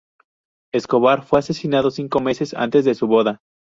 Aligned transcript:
Escobar 0.73 1.21
fue 1.23 1.37
asesinado 1.37 1.91
cinco 1.91 2.21
meses 2.21 2.55
antes 2.55 2.85
de 2.85 2.95
su 2.95 3.05
boda. 3.05 3.39